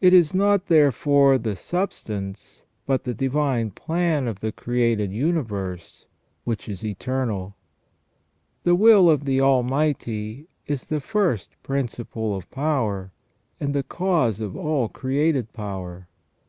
[0.00, 6.06] It is not, therefore, the substance, but the divine plan of the created universe
[6.44, 7.56] which is eternal.
[8.62, 13.10] The will of the Almighty is the first principle of power,
[13.58, 16.06] and the cause of all created power.